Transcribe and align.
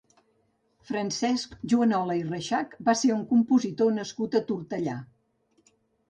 Francesc 0.91 1.51
Juanola 1.73 2.15
i 2.19 2.23
Reixach 2.29 2.73
va 2.87 2.95
ser 3.01 3.11
un 3.15 3.21
compositor 3.33 3.91
nascut 3.99 4.39
a 4.39 4.41
Tortellà. 4.49 4.97